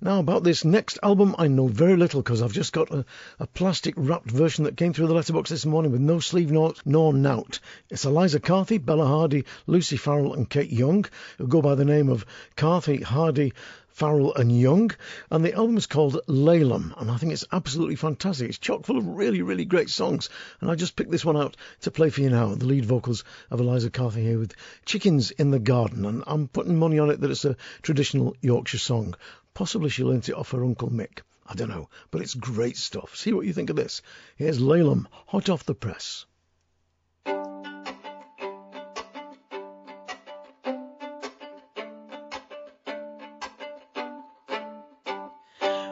[0.00, 3.04] Now, about this next album, I know very little because I've just got a,
[3.38, 6.74] a plastic wrapped version that came through the letterbox this morning with no sleeve nor,
[6.84, 7.60] nor nout.
[7.88, 11.04] It's Eliza Carthy, Bella Hardy, Lucy Farrell, and Kate Young,
[11.38, 12.26] who go by the name of
[12.56, 13.52] Carthy, Hardy,
[13.92, 14.90] Farrell and Young,
[15.30, 18.48] and the album is called Laylam, and I think it's absolutely fantastic.
[18.48, 20.30] It's chock full of really, really great songs,
[20.60, 22.54] and I just picked this one out to play for you now.
[22.54, 24.54] The lead vocals of Eliza Carthy here with
[24.86, 28.78] Chickens in the Garden, and I'm putting money on it that it's a traditional Yorkshire
[28.78, 29.14] song.
[29.54, 31.20] Possibly she learnt it off her Uncle Mick.
[31.46, 33.16] I don't know, but it's great stuff.
[33.16, 34.00] See what you think of this.
[34.36, 36.24] Here's Laylam, hot off the press.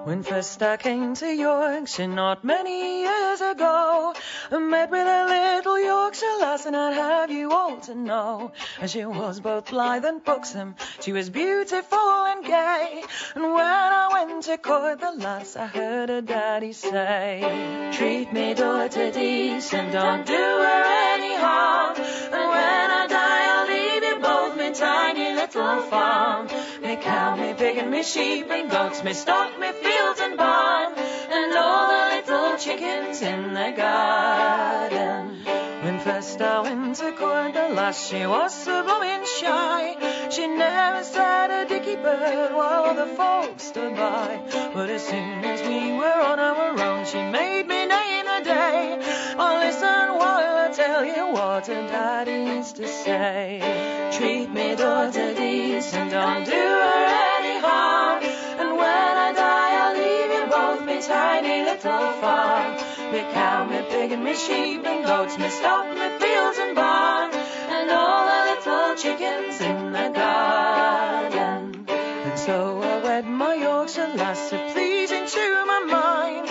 [0.05, 3.05] When first I came to Yorkshire not many
[3.41, 4.15] years ago,
[4.51, 8.53] I met with a little Yorkshire lass, and I'd have you all to know.
[8.81, 13.03] And she was both blithe and buxom, she was beautiful and gay.
[13.35, 18.55] And when I went to court the lass, I heard her daddy say, Treat me
[18.55, 20.83] daughter decent, don't do her
[21.15, 21.97] any harm.
[21.97, 26.49] And when I die, I'll leave you both me tiny little farm.
[26.83, 30.70] Me cow, me pig, and me sheep and goats, me stock, me fields and barn,
[32.61, 35.37] chickens in the garden.
[35.83, 40.29] When first went to court, the lass, she was so bloomin' shy.
[40.29, 44.43] She never said a dicky bird while the folks stood by.
[44.75, 48.99] But as soon as we were on our own, she made me name the day.
[49.39, 53.61] Oh, listen while I tell you what her daddy used to say.
[54.13, 57.30] Treat me daughter decent, don't do her
[61.11, 62.75] tiny little farm.
[63.13, 67.31] Me cow, me pig, and me sheep and goats, me stock, me fields and barn,
[67.35, 71.85] and all the little chickens in the garden.
[72.27, 76.47] And so I wed my Yorkshire lass, so pleasing to my mind.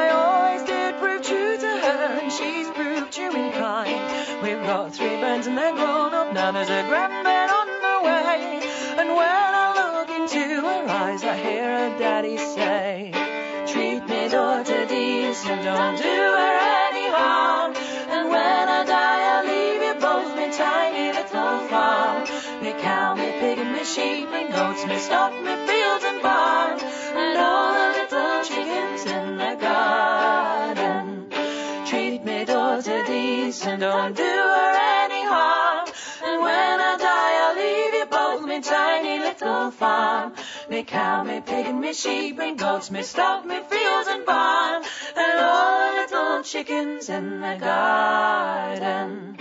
[0.00, 4.00] I always did prove true to her, and she's proved true in kind.
[4.44, 6.52] We've got three bairns and they're grown up now.
[6.52, 8.62] There's a grandbairn on the way,
[9.00, 9.66] and when I
[9.96, 12.53] look into her eyes, I hear her daddy say.
[15.34, 17.74] Treat me don't do her any harm.
[18.08, 22.22] And when I die, I'll leave you both me tiny little farm.
[22.62, 26.78] Me cow, me pig, and me sheep and goats, me stock, me fields and barn,
[27.16, 31.26] and all the little chickens in the garden.
[31.84, 34.73] Treat me daughter decent, don't do her
[40.74, 44.82] Me cow, me pig, and me sheep and goats, me stock, me fields and barn,
[45.14, 49.36] and all the little chickens in the garden.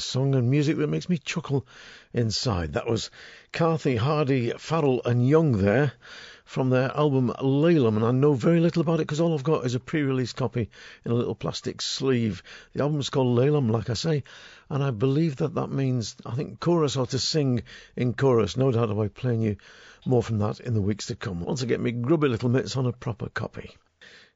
[0.00, 1.66] Song and music that makes me chuckle
[2.12, 2.72] inside.
[2.72, 3.10] That was
[3.52, 5.92] Carthy, Hardy, Farrell, and Young there
[6.50, 9.64] from their album Laylam, and I know very little about it because all I've got
[9.64, 10.68] is a pre release copy
[11.04, 12.42] in a little plastic sleeve.
[12.72, 14.24] The album's called Laylam, like I say,
[14.68, 17.62] and I believe that that means, I think, chorus or to sing
[17.94, 18.56] in chorus.
[18.56, 19.58] No doubt I'll be playing you
[20.04, 22.76] more from that in the weeks to come once I get me grubby little mitts
[22.76, 23.76] on a proper copy.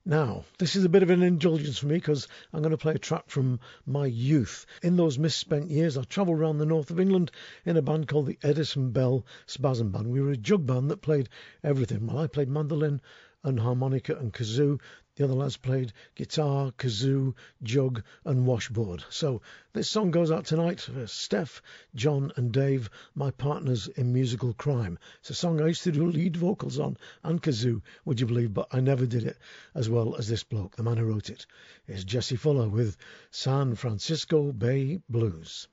[0.06, 2.92] Now, this is a bit of an indulgence for me because I'm going to play
[2.92, 4.66] a track from my youth.
[4.82, 7.30] In those misspent years, I travelled around the north of England
[7.64, 10.08] in a band called the Edison Bell Spasm Band.
[10.08, 11.30] We were a jug band that played
[11.62, 12.06] everything.
[12.06, 13.00] Well, I played mandolin
[13.42, 14.78] and harmonica and kazoo.
[15.16, 19.04] The other lads played guitar, kazoo, jug, and washboard.
[19.10, 19.42] So
[19.72, 21.62] this song goes out tonight for Steph,
[21.94, 24.98] John, and Dave, my partners in musical crime.
[25.20, 28.52] It's a song I used to do lead vocals on and kazoo, would you believe,
[28.52, 29.38] but I never did it
[29.72, 30.74] as well as this bloke.
[30.74, 31.46] The man who wrote it.
[31.86, 32.96] is Jesse Fuller with
[33.30, 35.68] San Francisco Bay Blues.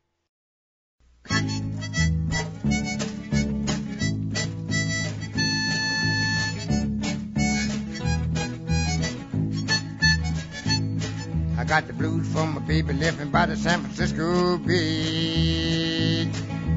[11.71, 16.29] Got the blues from my baby living by the San Francisco Bay.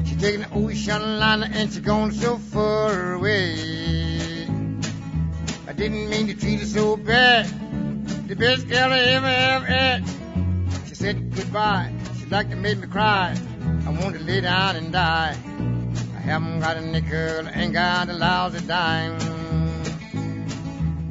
[0.05, 4.47] She taking the ocean liner and she going so far away.
[5.67, 7.45] I didn't mean to treat her so bad.
[8.29, 10.05] The best girl I ever have had.
[10.87, 11.91] She said goodbye.
[12.17, 13.35] She like to make me cry.
[13.85, 15.35] I want to lay down and die.
[16.15, 19.19] I haven't got a nickel, ain't got a lousy dime.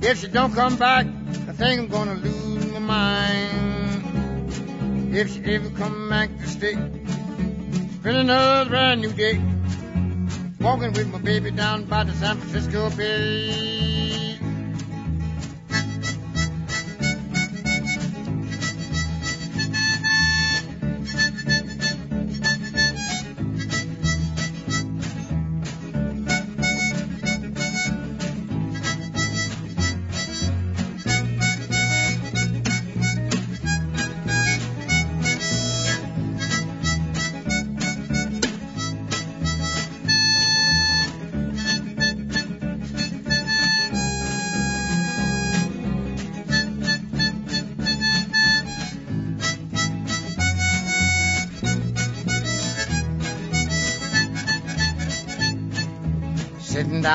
[0.01, 3.74] If she don't come back, I think I'm gonna lose my mind.
[5.16, 6.73] If she ever come back to stay.
[6.73, 9.41] Spend another brand new day.
[10.61, 14.24] Walking with my baby down by the San Francisco Bay.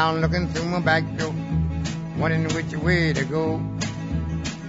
[0.09, 1.33] Down looking through my back door,
[2.17, 3.61] wondering which way to go.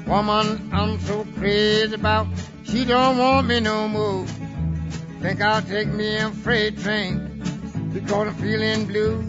[0.07, 2.27] Woman, I'm so crazy about,
[2.65, 4.27] she don't want me no more.
[5.21, 7.43] Think I'll take me a freight train,
[7.93, 9.25] because I'm feeling blue.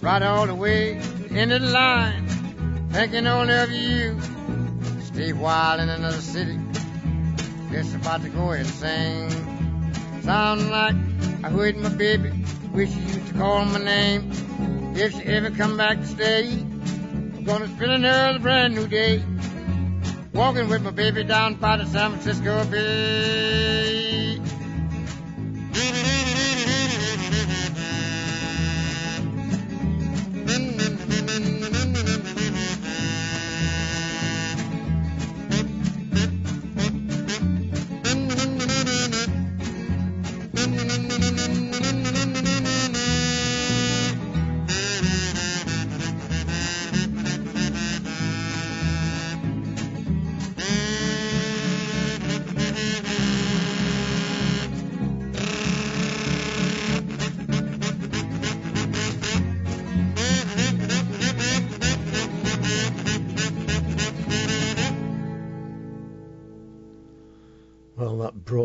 [0.00, 2.26] Right all the way to the end of the line,
[2.90, 4.20] thinking only of you.
[5.02, 6.58] Stay a while in another city,
[7.72, 9.30] just about to go insane.
[10.22, 10.94] Sound like
[11.42, 12.30] I heard my baby,
[12.72, 14.30] wish she used to call my name.
[14.94, 19.22] If she ever come back to stay, I'm gonna spend another brand new day.
[20.32, 24.29] Walking with my baby down by the San Francisco Bay.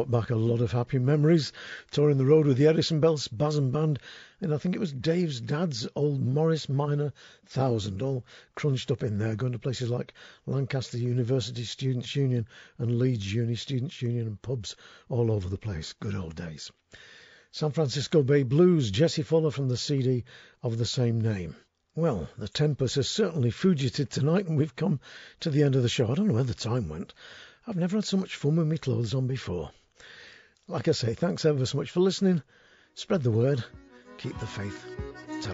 [0.08, 1.52] Brought back a lot of happy memories.
[1.90, 3.98] Touring the road with the Edison Bell Spasm Band,
[4.40, 7.12] and I think it was Dave's dad's old Morris Minor
[7.48, 8.24] Thousand, all
[8.54, 10.14] crunched up in there, going to places like
[10.46, 14.76] Lancaster University Students' Union and Leeds Uni Students' Union and pubs
[15.10, 15.94] all over the place.
[15.94, 16.72] Good old days.
[17.50, 20.24] San Francisco Bay Blues, Jesse Fuller from the CD
[20.62, 21.56] of the same name.
[21.96, 25.00] Well, the tempus has certainly fugited tonight, and we've come
[25.40, 26.12] to the end of the show.
[26.12, 27.16] I don't know where the time went.
[27.66, 29.72] I've never had so much fun with my clothes on before.
[30.68, 32.42] Like I say, thanks ever so much for listening.
[32.96, 33.64] Spread the word.
[34.18, 34.86] Keep the faith.
[35.42, 35.54] ta